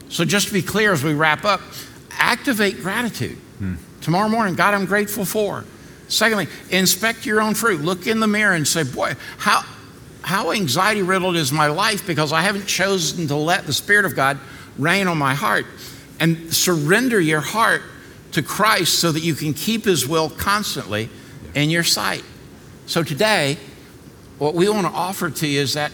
[0.10, 1.62] So, just to be clear as we wrap up,
[2.10, 3.38] activate gratitude.
[4.02, 5.66] Tomorrow morning, God, I'm grateful for.
[6.08, 7.82] Secondly, inspect your own fruit.
[7.82, 9.64] Look in the mirror and say, Boy, how,
[10.22, 14.16] how anxiety riddled is my life because I haven't chosen to let the Spirit of
[14.16, 14.39] God
[14.78, 15.66] reign on my heart.
[16.20, 17.82] And surrender your heart
[18.34, 21.10] to Christ so that you can keep His will constantly
[21.56, 22.24] in your sight.
[22.88, 23.58] So today,
[24.39, 25.91] what we want to offer to you is that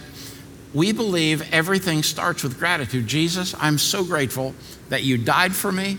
[0.72, 3.06] we believe everything starts with gratitude.
[3.06, 4.54] Jesus, I'm so grateful
[4.88, 5.98] that you died for me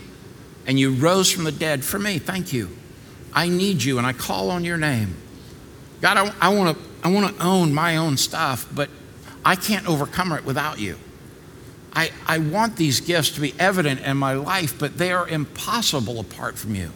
[0.68, 2.18] and you rose from the dead for me.
[2.18, 2.68] Thank you.
[3.32, 5.16] I need you and I call on your name.
[6.00, 8.90] God, I, I want to I want to own my own stuff, but
[9.44, 10.98] I can't overcome it without you.
[11.92, 16.20] I, I want these gifts to be evident in my life, but they are impossible
[16.20, 16.90] apart from you.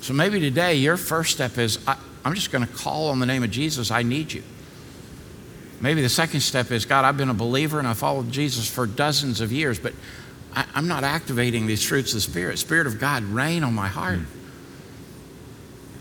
[0.00, 3.26] So maybe today your first step is I, I'm just going to call on the
[3.26, 3.90] name of Jesus.
[3.90, 4.42] I need you.
[5.80, 8.86] Maybe the second step is God, I've been a believer and I followed Jesus for
[8.86, 9.92] dozens of years, but
[10.54, 12.58] I, am not activating these fruits of the Spirit.
[12.58, 14.20] Spirit of God, reign on my heart.
[14.20, 14.26] Mm.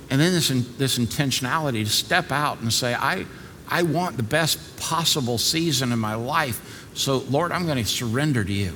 [0.09, 3.25] And then this, this intentionality to step out and say, I,
[3.67, 6.87] I want the best possible season in my life.
[6.93, 8.73] So, Lord, I'm going to surrender to you.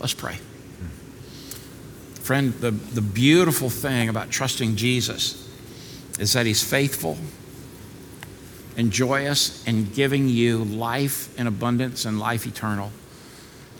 [0.00, 0.38] Let's pray.
[2.14, 5.48] Friend, the, the beautiful thing about trusting Jesus
[6.18, 7.16] is that He's faithful
[8.76, 12.90] and joyous and giving you life in abundance and life eternal.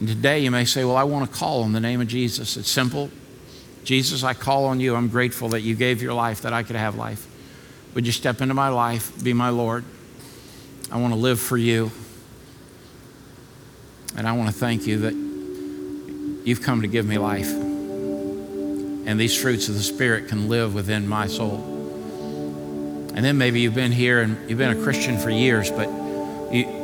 [0.02, 2.56] And today you may say, Well, I want to call on the name of Jesus.
[2.56, 3.08] It's simple.
[3.84, 4.96] Jesus, I call on you.
[4.96, 7.24] I'm grateful that you gave your life that I could have life.
[7.94, 9.84] Would you step into my life, be my Lord?
[10.90, 11.92] I want to live for you.
[14.16, 15.14] And I want to thank you that
[16.44, 17.52] you've come to give me life.
[17.52, 21.62] And these fruits of the Spirit can live within my soul.
[23.14, 25.86] And then maybe you've been here and you've been a Christian for years, but
[26.52, 26.81] you,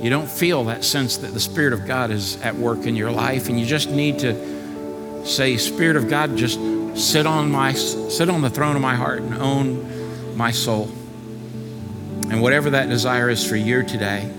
[0.00, 3.10] you don't feel that sense that the Spirit of God is at work in your
[3.10, 6.58] life, and you just need to say, Spirit of God, just
[6.94, 10.84] sit on my sit on the throne of my heart and own my soul.
[12.30, 14.30] And whatever that desire is for you today,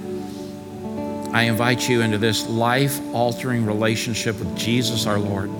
[1.32, 5.52] I invite you into this life altering relationship with Jesus our Lord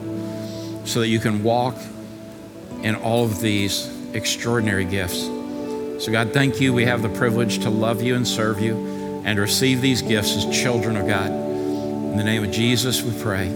[0.86, 1.76] so that you can walk
[2.82, 5.22] in all of these extraordinary gifts.
[6.04, 6.74] So, God, thank you.
[6.74, 8.91] We have the privilege to love you and serve you
[9.24, 11.30] and receive these gifts as children of God.
[11.30, 13.52] In the name of Jesus, we pray.